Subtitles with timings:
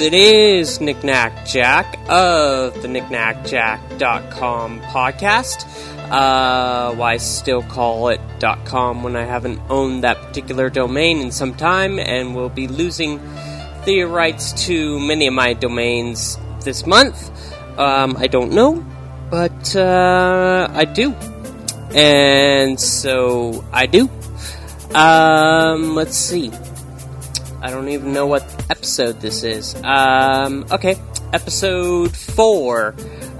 [0.00, 5.66] It is Knickknack Jack of the knickknackjack.com podcast.
[6.10, 8.20] Uh, why still call it
[8.64, 13.20] .com when I haven't owned that particular domain in some time and will be losing
[13.84, 17.30] the rights to many of my domains this month?
[17.78, 18.84] Um, I don't know,
[19.30, 21.12] but uh, I do.
[21.94, 24.10] And so I do.
[24.94, 26.50] Um, let's see.
[27.64, 29.74] I don't even know what episode this is.
[29.82, 30.96] Um, okay,
[31.32, 32.94] episode four.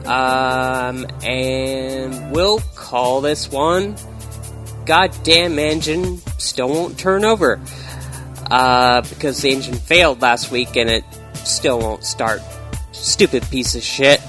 [0.07, 3.97] Um, and we'll call this one
[4.87, 7.61] Goddamn Engine Still Won't Turn Over.
[8.51, 11.05] Uh, because the engine failed last week and it
[11.35, 12.41] still won't start.
[12.93, 14.23] Stupid piece of shit.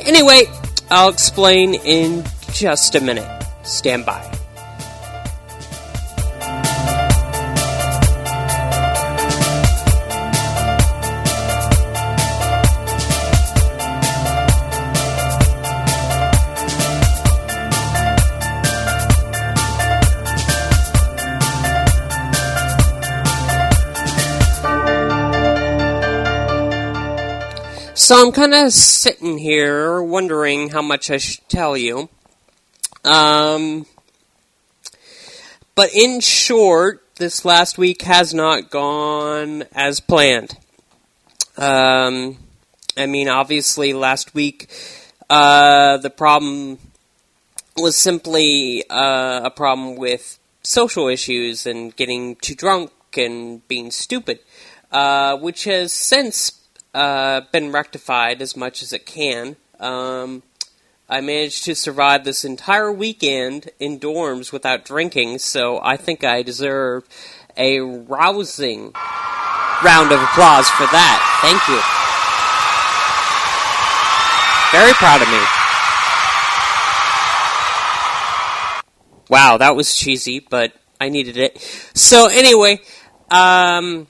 [0.00, 0.46] Anyway,
[0.90, 3.44] I'll explain in just a minute.
[3.62, 4.37] Stand by.
[28.08, 32.08] So I'm kind of sitting here wondering how much I should tell you.
[33.04, 33.84] Um,
[35.74, 40.56] but in short, this last week has not gone as planned.
[41.58, 42.38] Um,
[42.96, 44.70] I mean, obviously, last week
[45.28, 46.78] uh, the problem
[47.76, 54.38] was simply uh, a problem with social issues and getting too drunk and being stupid,
[54.90, 56.57] uh, which has since
[56.94, 59.56] uh, been rectified as much as it can.
[59.78, 60.42] Um,
[61.08, 66.42] I managed to survive this entire weekend in dorms without drinking, so I think I
[66.42, 67.04] deserve
[67.56, 68.92] a rousing
[69.82, 71.20] round of applause for that.
[71.40, 71.80] Thank you.
[74.70, 75.58] Very proud of me.
[79.30, 81.58] Wow, that was cheesy, but I needed it.
[81.94, 82.80] So, anyway,
[83.30, 84.08] um,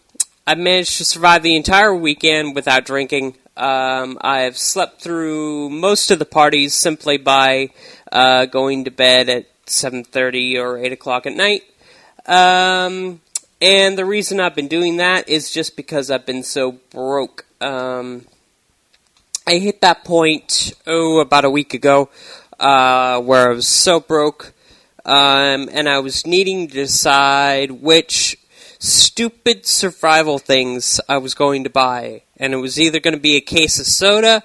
[0.48, 3.36] I managed to survive the entire weekend without drinking.
[3.54, 7.68] Um, I've slept through most of the parties simply by
[8.10, 11.64] uh, going to bed at 7:30 or 8 o'clock at night.
[12.24, 13.20] Um,
[13.60, 17.44] and the reason I've been doing that is just because I've been so broke.
[17.60, 18.24] Um,
[19.46, 22.08] I hit that point oh about a week ago
[22.58, 24.54] uh, where I was so broke,
[25.04, 28.37] um, and I was needing to decide which
[28.78, 32.22] stupid survival things I was going to buy.
[32.36, 34.42] And it was either going to be a case of soda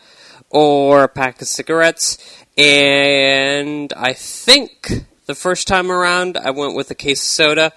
[0.49, 2.17] or a pack of cigarettes.
[2.57, 7.71] And I think the first time around I went with a case of soda.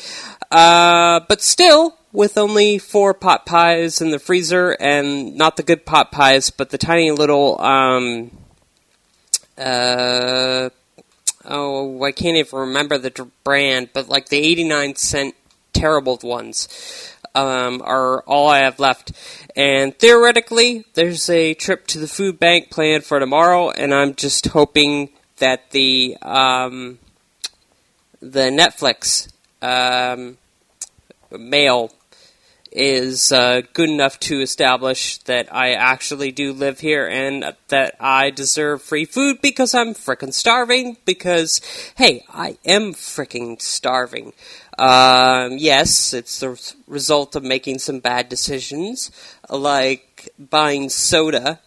[0.50, 5.86] Uh, but still, with only four pot pies in the freezer, and not the good
[5.86, 8.32] pot pies, but the tiny little, um,
[9.58, 10.70] uh,
[11.44, 15.36] oh, I can't even remember the brand, but like the 89 cent
[15.74, 17.10] terrible ones.
[17.36, 19.12] Um, are all I have left.
[19.56, 24.46] And theoretically, there's a trip to the food bank planned for tomorrow, and I'm just
[24.50, 27.00] hoping that the um,
[28.20, 29.32] the Netflix
[29.64, 30.38] um,
[31.32, 31.92] mail
[32.76, 38.30] is uh, good enough to establish that I actually do live here and that I
[38.30, 40.98] deserve free food because I'm fricking starving.
[41.06, 41.62] Because,
[41.96, 44.34] hey, I am fricking starving.
[44.78, 49.12] Um, yes, it's the result of making some bad decisions,
[49.50, 51.60] like buying soda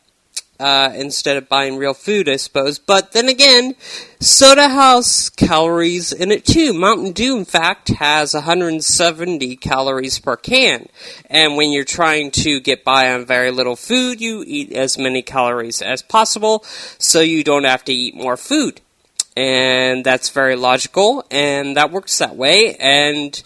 [0.58, 2.78] uh, instead of buying real food, I suppose.
[2.78, 3.74] But then again,
[4.20, 6.72] soda has calories in it too.
[6.72, 10.88] Mountain Dew, in fact, has 170 calories per can.
[11.28, 15.22] And when you're trying to get by on very little food, you eat as many
[15.22, 16.64] calories as possible
[16.98, 18.80] so you don't have to eat more food.
[19.36, 22.74] And that's very logical, and that works that way.
[22.76, 23.42] And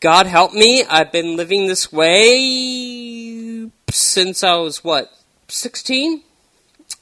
[0.00, 5.12] God help me, I've been living this way since I was, what,
[5.50, 6.22] 16?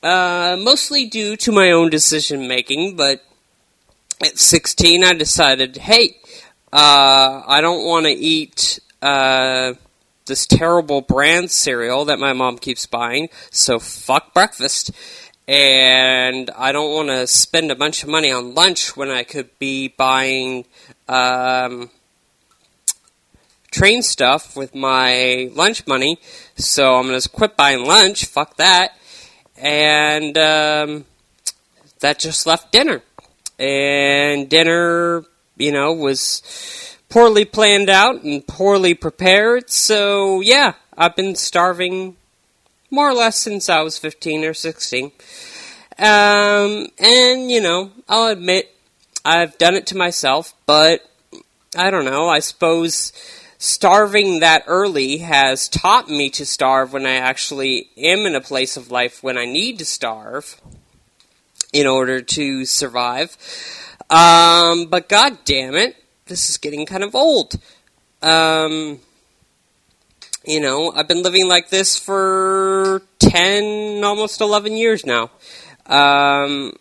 [0.02, 3.24] Uh, mostly due to my own decision making, but
[4.20, 6.16] at 16 I decided, hey,
[6.72, 9.74] uh, I don't want to eat uh,
[10.26, 14.92] this terrible brand cereal that my mom keeps buying, so fuck breakfast.
[15.48, 19.58] And I don't want to spend a bunch of money on lunch when I could
[19.58, 20.66] be buying
[21.08, 21.90] um,
[23.70, 26.18] train stuff with my lunch money.
[26.56, 28.24] So I'm going to quit buying lunch.
[28.24, 28.96] Fuck that.
[29.56, 31.04] And um,
[32.00, 33.02] that just left dinner.
[33.58, 35.24] And dinner,
[35.56, 39.70] you know, was poorly planned out and poorly prepared.
[39.70, 42.16] So, yeah, I've been starving
[42.90, 45.12] more or less since I was 15 or 16.
[45.98, 48.74] Um, and, you know, I'll admit
[49.24, 51.04] I've done it to myself, but
[51.76, 52.28] I don't know.
[52.28, 53.12] I suppose
[53.58, 58.76] starving that early has taught me to starve when I actually am in a place
[58.76, 60.60] of life when I need to starve
[61.72, 63.36] in order to survive.
[64.08, 65.96] Um, but god damn it,
[66.26, 67.54] this is getting kind of old.
[68.22, 69.00] Um,
[70.44, 75.30] you know, I've been living like this for 10, almost 11 years now.
[75.86, 76.74] Um,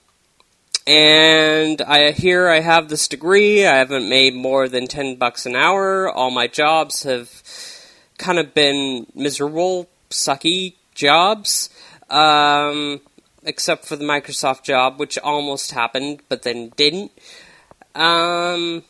[0.88, 3.66] and I here I have this degree.
[3.66, 6.10] I haven't made more than 10 bucks an hour.
[6.10, 7.44] All my jobs have
[8.18, 11.70] kind of been miserable, sucky jobs.
[12.10, 13.02] Um,
[13.44, 17.12] except for the Microsoft job, which almost happened, but then didn't.
[17.94, 18.84] Um,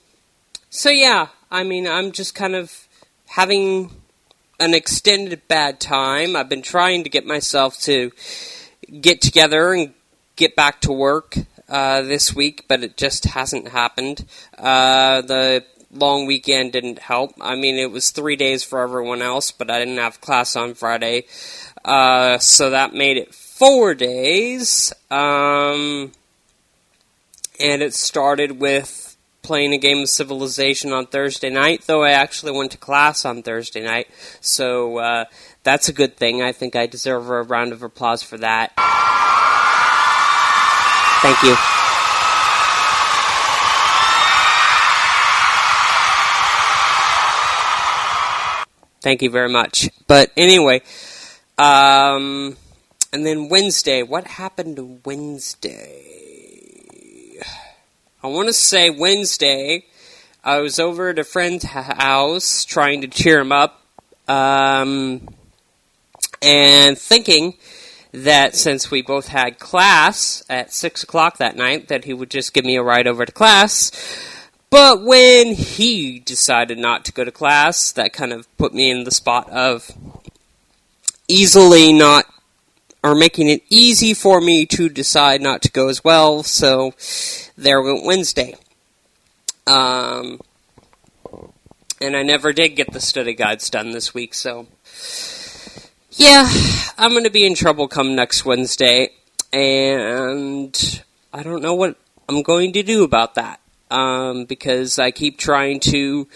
[0.70, 2.88] so yeah, I mean, I'm just kind of
[3.26, 3.92] having
[4.60, 6.36] an extended bad time.
[6.36, 8.12] I've been trying to get myself to
[9.02, 9.94] get together and
[10.36, 11.38] get back to work
[11.70, 14.26] uh, this week, but it just hasn't happened.
[14.58, 17.34] Uh, the long weekend didn't help.
[17.42, 20.74] I mean, it was three days for everyone else, but I didn't have class on
[20.74, 21.26] Friday,
[21.84, 24.94] uh, so that made it four days.
[25.10, 26.12] Um,
[27.60, 32.52] and it started with playing a game of Civilization on Thursday night, though I actually
[32.52, 34.08] went to class on Thursday night,
[34.42, 35.26] so uh,
[35.64, 36.42] that's a good thing.
[36.42, 38.74] I think I deserve a round of applause for that.
[41.22, 41.56] Thank you.
[49.02, 49.90] Thank you very much.
[50.08, 50.82] But anyway,
[51.58, 52.58] um,
[53.14, 56.04] and then Wednesday, what happened Wednesday?
[58.22, 59.86] I want to say Wednesday,
[60.44, 63.82] I was over at a friend's house trying to cheer him up,
[64.28, 65.30] um,
[66.42, 67.56] and thinking
[68.24, 72.54] that since we both had class at 6 o'clock that night, that he would just
[72.54, 73.92] give me a ride over to class.
[74.70, 79.04] But when he decided not to go to class, that kind of put me in
[79.04, 79.92] the spot of
[81.28, 82.26] easily not
[83.04, 86.44] or making it easy for me to decide not to go as well.
[86.44, 86.94] So
[87.58, 88.56] there went Wednesday.
[89.66, 90.40] Um,
[92.02, 94.68] and I never did get the study guides done this week, so
[96.18, 96.50] yeah,
[96.98, 99.12] I'm going to be in trouble come next Wednesday,
[99.54, 101.96] and I don't know what
[102.28, 103.62] I'm going to do about that.
[103.90, 106.28] Um, because I keep trying to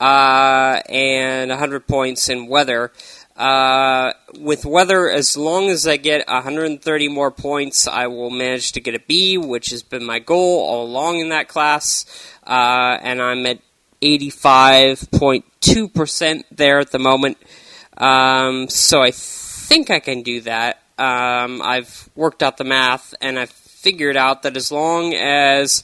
[0.00, 2.92] uh, and 100 points in weather.
[3.36, 8.80] Uh, with weather, as long as I get 130 more points, I will manage to
[8.80, 12.06] get a B, which has been my goal all along in that class.
[12.46, 13.58] Uh, and I'm at
[14.02, 17.38] 85.2% there at the moment.
[17.96, 20.82] Um, so I think I can do that.
[20.98, 25.82] Um, I've worked out the math and I've figured out that as long as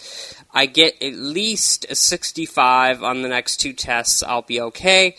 [0.52, 5.16] I get at least a 65 on the next two tests, I'll be okay.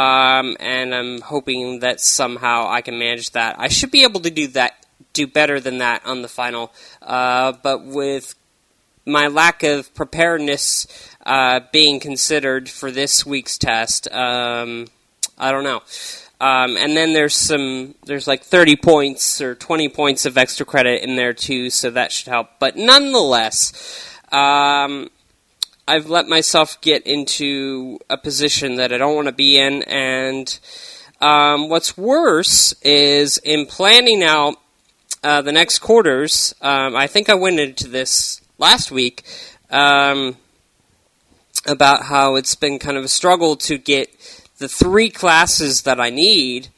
[0.00, 3.56] Um, and I'm hoping that somehow I can manage that.
[3.58, 6.72] I should be able to do that, do better than that on the final.
[7.02, 8.34] Uh, but with
[9.04, 10.86] my lack of preparedness
[11.26, 14.86] uh, being considered for this week's test, um,
[15.36, 15.82] I don't know.
[16.40, 21.02] Um, and then there's some, there's like 30 points or 20 points of extra credit
[21.02, 22.48] in there too, so that should help.
[22.58, 24.02] But nonetheless,
[24.32, 25.10] um,
[25.86, 30.58] I've let myself get into a position that I don't want to be in, and
[31.20, 34.54] um, what's worse is in planning out
[35.22, 36.54] uh, the next quarters.
[36.62, 39.24] Um, I think I went into this last week
[39.70, 40.36] um,
[41.66, 44.08] about how it's been kind of a struggle to get
[44.58, 46.68] the three classes that I need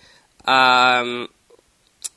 [0.44, 1.28] um,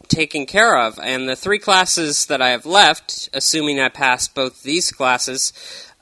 [0.08, 1.00] taken care of.
[1.02, 5.54] And the three classes that I have left, assuming I pass both these classes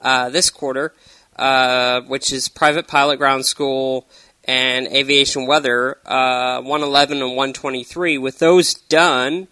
[0.03, 0.93] uh, this quarter,
[1.37, 4.05] uh, which is private pilot ground school
[4.45, 9.47] and aviation weather, uh, 111 and 123, with those done,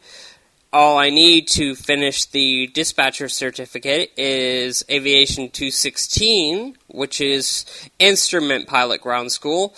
[0.73, 7.65] all I need to finish the dispatcher certificate is Aviation 216, which is
[7.99, 9.75] instrument pilot ground school.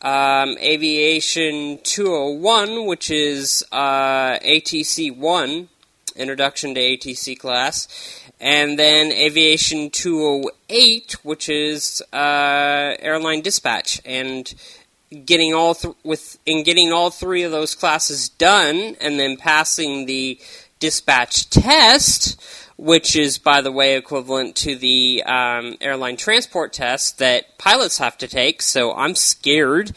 [0.00, 5.68] Um, Aviation 201, which is uh, ATC 1,
[6.14, 7.86] Introduction to ATC class,
[8.40, 14.52] and then Aviation 208, which is uh, airline dispatch, and
[15.24, 20.06] getting all th- with in getting all three of those classes done, and then passing
[20.06, 20.38] the
[20.78, 22.40] dispatch test
[22.78, 28.16] which is, by the way, equivalent to the um, airline transport test that pilots have
[28.16, 28.62] to take.
[28.62, 29.92] So I'm scared.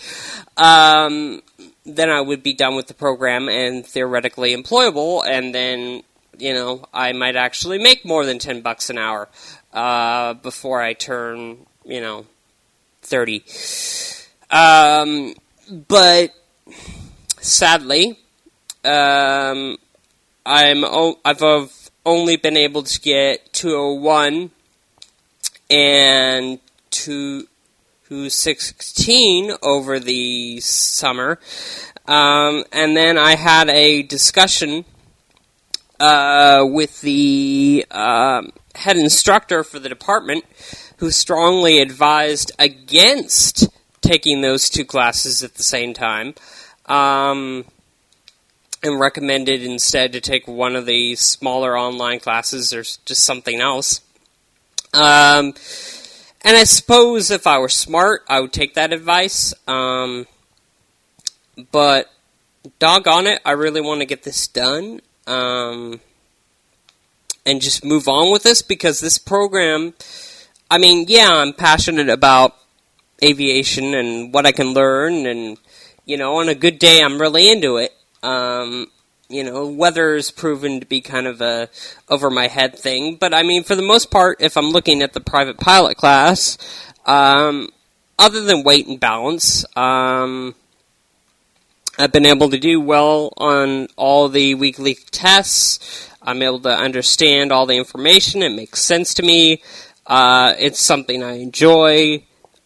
[0.58, 1.44] Um,
[1.86, 6.02] then I would be done with the program and theoretically employable, and then
[6.42, 9.30] you know I might actually make more than ten bucks an hour
[9.74, 12.26] uh, before I turn you know
[13.02, 13.44] thirty.
[14.50, 15.36] Um,
[15.88, 16.34] but
[17.40, 18.18] sadly,
[18.84, 19.78] um,
[20.46, 20.84] I'm
[21.24, 21.42] I've
[22.06, 24.52] only been able to get 201
[25.70, 31.40] and 216 over the summer.
[32.08, 34.86] Um, and then I had a discussion
[36.02, 38.42] uh, with the uh,
[38.74, 40.44] head instructor for the department
[40.98, 43.70] who strongly advised against
[44.02, 46.34] taking those two classes at the same time.
[46.88, 47.66] Um,
[48.84, 54.02] and recommended instead to take one of the smaller online classes or just something else.
[54.92, 55.54] Um,
[56.44, 59.54] and I suppose if I were smart, I would take that advice.
[59.68, 60.26] Um,
[61.72, 62.12] but
[62.80, 65.02] doggone it, I really want to get this done.
[65.28, 66.00] Um,
[67.46, 69.94] and just move on with this because this program,
[70.70, 72.56] I mean, yeah, I'm passionate about
[73.24, 75.58] aviation and what I can learn, and,
[76.06, 77.94] you know, on a good day, I'm really into it.
[78.24, 78.88] Um,
[79.30, 81.70] you know, weather weather's proven to be kind of a
[82.10, 85.14] over my head thing, but I mean, for the most part, if I'm looking at
[85.14, 86.58] the private pilot class,
[87.06, 87.70] um,
[88.20, 90.54] other than weight and balance, um,
[92.02, 96.10] I've been able to do well on all the weekly tests.
[96.20, 98.42] I'm able to understand all the information.
[98.42, 99.62] It makes sense to me.
[100.08, 102.24] Uh, it's something I enjoy.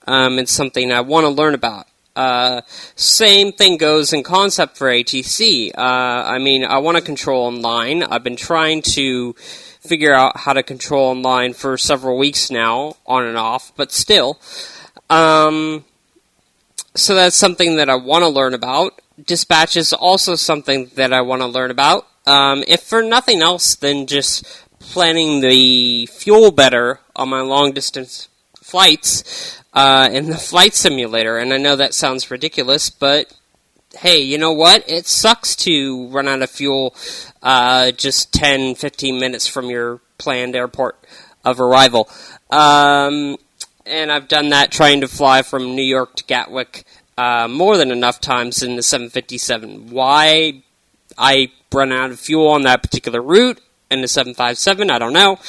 [0.08, 1.86] Um, it's something I want to learn about.
[2.16, 2.62] Uh,
[2.96, 5.72] same thing goes in concept for ATC.
[5.78, 8.04] Uh, I mean, I want to control online.
[8.04, 13.26] I've been trying to figure out how to control online for several weeks now, on
[13.26, 14.40] and off, but still.
[15.10, 15.84] Um,
[16.96, 19.02] so that's something that I want to learn about.
[19.24, 22.08] Dispatch is also something that I want to learn about.
[22.26, 24.46] Um, if for nothing else than just
[24.80, 28.30] planning the fuel better on my long distance
[28.62, 31.38] flights, uh, in the flight simulator.
[31.38, 33.34] And I know that sounds ridiculous, but
[34.00, 34.90] hey, you know what?
[34.90, 36.96] It sucks to run out of fuel
[37.44, 40.98] uh, just 10, 15 minutes from your planned airport
[41.44, 42.10] of arrival.
[42.50, 43.38] Um,
[43.86, 46.86] and I've done that trying to fly from New York to Gatwick
[47.18, 49.90] uh, more than enough times in the 757.
[49.90, 50.64] Why
[51.18, 53.62] I run out of fuel on that particular route
[53.92, 55.40] in the 757, I don't know.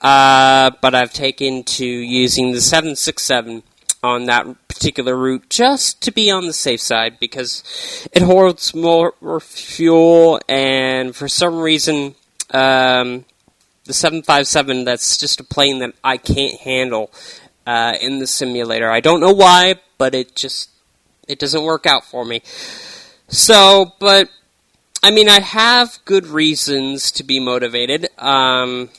[0.00, 3.62] Uh, but I've taken to using the 767
[4.02, 9.12] on that particular route just to be on the safe side because it holds more
[9.40, 12.14] fuel and for some reason
[12.52, 13.26] um,
[13.84, 17.10] the 757 that's just a plane that I can't handle
[17.66, 18.90] uh, in the simulator.
[18.90, 20.70] I don't know why, but it just
[21.28, 22.42] it doesn't work out for me.
[23.28, 24.28] So, but
[25.02, 28.08] I mean, I have good reasons to be motivated.
[28.18, 28.90] Um,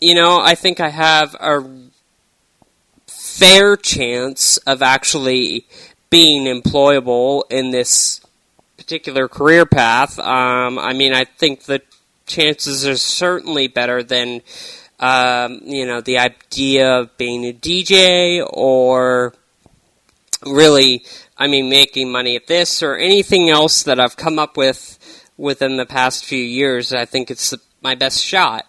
[0.00, 1.64] you know, I think I have a
[3.06, 5.66] fair chance of actually
[6.08, 8.20] being employable in this
[8.76, 10.18] particular career path.
[10.18, 11.82] Um, I mean, I think the
[12.26, 14.42] chances are certainly better than,
[15.04, 19.34] um, you know, the idea of being a DJ or
[20.46, 21.04] really,
[21.36, 24.98] I mean, making money at this or anything else that I've come up with
[25.36, 26.94] within the past few years.
[26.94, 28.64] I think it's my best shot.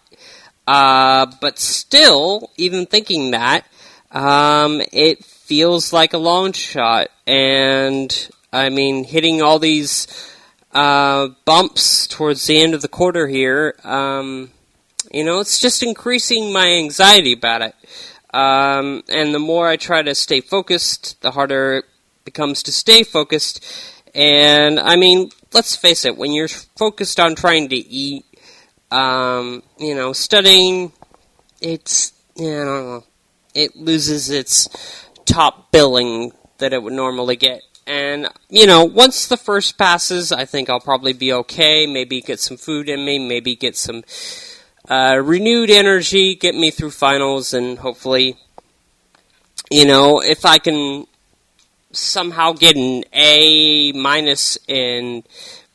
[0.68, 3.65] Uh, but still, even thinking that,
[4.12, 7.08] um, it feels like a long shot.
[7.25, 10.06] And, I mean, hitting all these
[10.74, 14.51] uh, bumps towards the end of the quarter here, um,
[15.15, 17.75] you know, it's just increasing my anxiety about it.
[18.34, 21.86] Um, and the more I try to stay focused, the harder it
[22.25, 23.63] becomes to stay focused.
[24.13, 28.25] And I mean, let's face it, when you're focused on trying to eat,
[28.91, 30.91] um, you know, studying,
[31.62, 33.05] it's, you know,
[33.53, 34.67] it loses its
[35.24, 37.62] top billing that it would normally get.
[37.88, 41.88] And, you know, once the first passes, I think I'll probably be okay.
[41.88, 44.03] Maybe get some food in me, maybe get some
[44.89, 48.38] uh, renewed energy, get me through finals, and hopefully,
[49.72, 51.08] you know, if I can
[51.92, 55.24] somehow get an A minus in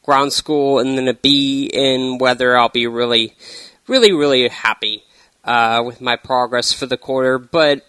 [0.02, 3.34] ground school and then a B in weather, I'll be really,
[3.86, 5.02] really, really happy
[5.44, 7.38] uh, with my progress for the quarter.
[7.38, 7.84] But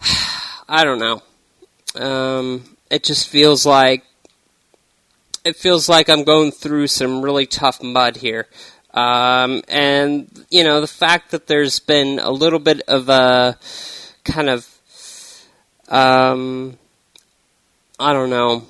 [0.68, 1.22] I don't know.
[1.94, 4.04] Um, it just feels like
[5.44, 8.48] it feels like I'm going through some really tough mud here.
[8.94, 13.58] Um, and, you know, the fact that there's been a little bit of a
[14.24, 14.68] kind of,
[15.88, 16.78] um,
[17.98, 18.66] I don't know,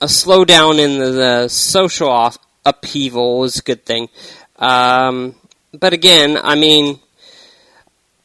[0.00, 4.08] a slowdown in the, the social off- upheaval is a good thing.
[4.58, 5.34] Um,
[5.72, 7.00] but again, I mean,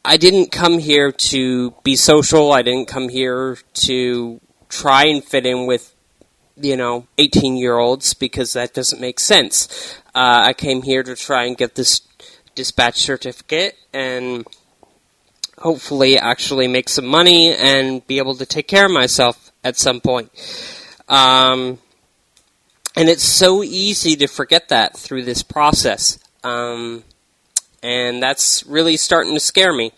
[0.04, 2.52] I didn't come here to be social.
[2.52, 5.94] I didn't come here to try and fit in with
[6.56, 10.00] you know 18 year olds because that doesn't make sense.
[10.14, 12.02] Uh, I came here to try and get this
[12.54, 14.46] dispatch certificate and
[15.58, 20.00] hopefully actually make some money and be able to take care of myself at some
[20.00, 20.30] point.
[21.08, 21.78] Um,
[22.96, 26.18] and it's so easy to forget that through this process.
[26.44, 27.04] Um,
[27.82, 29.92] and that's really starting to scare me.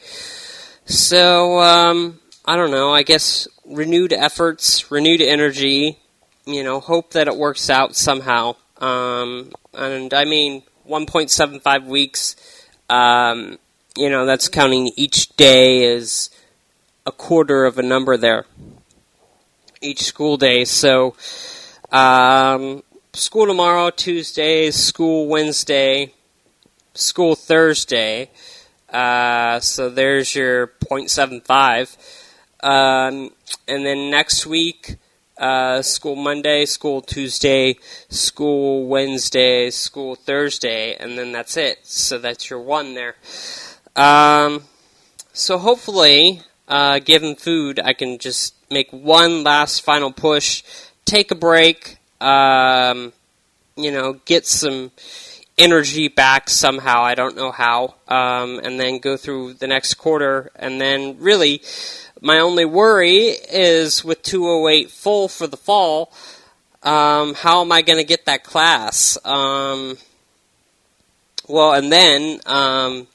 [0.87, 5.99] So, um, I don't know, I guess renewed efforts, renewed energy,
[6.47, 8.57] you know, hope that it works out somehow.
[8.79, 12.37] Um, and I mean, 1.75 weeks,
[12.91, 13.59] um,
[13.97, 16.31] you know, that's counting each day as
[17.07, 18.47] a quarter of a number there,
[19.81, 20.65] each school day.
[20.65, 21.15] So,
[21.93, 22.83] um,
[23.13, 26.13] school tomorrow, Tuesday, school Wednesday,
[26.95, 28.31] school Thursday.
[28.89, 31.97] Uh, so there's your 0.75.
[32.63, 33.31] Um,
[33.69, 34.97] and then next week,
[35.39, 37.77] uh, school Monday, school Tuesday,
[38.09, 41.79] school Wednesday, school Thursday, and then that's it.
[41.83, 43.17] So that's your one there.
[43.97, 44.65] Um,
[45.33, 50.63] so hopefully, uh, given food, I can just make one last final push,
[51.05, 53.13] take a break, um,
[53.77, 54.91] you know, get some
[55.59, 57.03] energy back somehow.
[57.03, 61.63] I don't know how, um, and then go through the next quarter, and then really
[62.25, 66.11] my only worry is with 208 full for the fall,
[66.83, 69.19] um, how am I going to get that class?
[69.27, 69.99] Um,
[71.47, 73.09] well, and then um,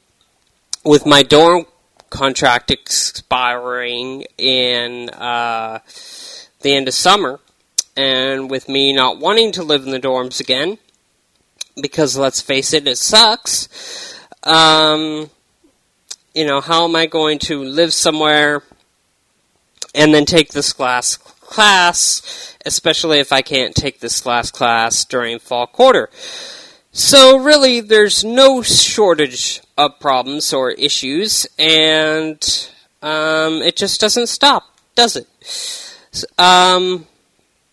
[0.85, 1.65] with my dorm
[2.11, 5.79] contract expiring in uh,
[6.61, 7.39] the end of summer,
[7.97, 10.77] and with me not wanting to live in the dorms again,
[11.81, 14.19] because let's face it, it sucks.
[14.43, 15.31] Um,
[16.35, 18.61] you know, how am I going to live somewhere
[19.93, 25.39] and then take this class class, especially if I can't take this last class during
[25.39, 26.09] fall quarter.
[26.91, 32.69] So really, there's no shortage of problems or issues, and
[33.01, 34.63] um, it just doesn't stop,
[34.95, 35.27] does it?
[36.37, 37.07] Um,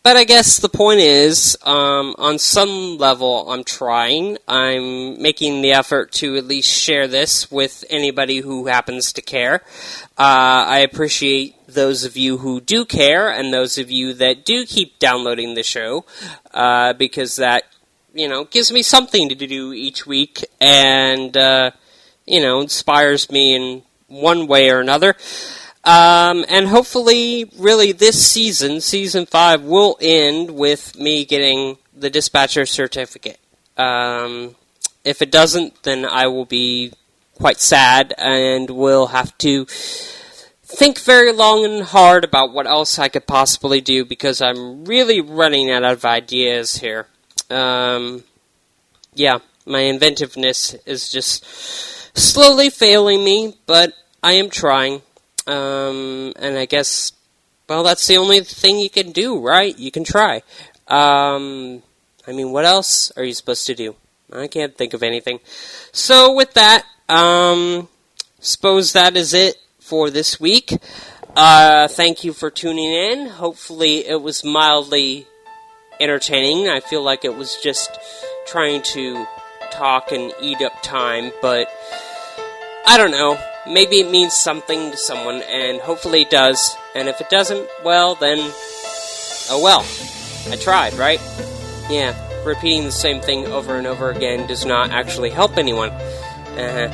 [0.06, 4.38] but I guess the point is, um, on some level, I'm trying.
[4.46, 9.64] I'm making the effort to at least share this with anybody who happens to care.
[10.16, 14.64] Uh, I appreciate those of you who do care and those of you that do
[14.64, 16.04] keep downloading the show,
[16.54, 17.64] uh, because that,
[18.14, 21.72] you know, gives me something to do each week and, uh,
[22.26, 25.16] you know, inspires me in one way or another.
[25.86, 32.66] Um, and hopefully, really, this season, season five, will end with me getting the dispatcher
[32.66, 33.38] certificate.
[33.76, 34.56] Um,
[35.04, 36.92] if it doesn't, then I will be
[37.36, 39.66] quite sad and will have to
[40.66, 45.20] think very long and hard about what else I could possibly do because I'm really
[45.20, 47.06] running out of ideas here.
[47.48, 48.24] Um,
[49.14, 51.44] yeah, my inventiveness is just
[52.18, 55.02] slowly failing me, but I am trying.
[55.46, 57.12] Um, and I guess,
[57.68, 59.76] well, that's the only thing you can do, right?
[59.78, 60.42] You can try.
[60.88, 61.82] Um,
[62.26, 63.96] I mean, what else are you supposed to do?
[64.32, 65.38] I can't think of anything.
[65.92, 67.88] So, with that, um,
[68.40, 70.72] suppose that is it for this week.
[71.36, 73.26] Uh, thank you for tuning in.
[73.26, 75.26] Hopefully, it was mildly
[76.00, 76.68] entertaining.
[76.68, 77.90] I feel like it was just
[78.46, 79.26] trying to
[79.70, 81.68] talk and eat up time, but
[82.86, 86.76] I don't know maybe it means something to someone, and hopefully it does.
[86.94, 88.38] And if it doesn't, well, then,
[89.50, 89.84] oh well.
[90.50, 91.20] I tried, right?
[91.90, 95.90] Yeah, repeating the same thing over and over again does not actually help anyone.
[95.90, 96.88] Uh-huh.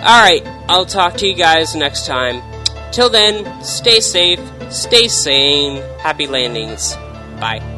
[0.00, 2.42] Alright, I'll talk to you guys next time.
[2.92, 4.40] Till then, stay safe,
[4.70, 6.94] stay sane, happy landings.
[7.40, 7.73] Bye.